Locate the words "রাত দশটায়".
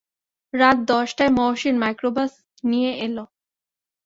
0.53-1.31